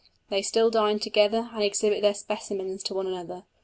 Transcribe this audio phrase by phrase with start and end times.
[0.31, 3.43] They still dine together and exhibit their specimens to one another.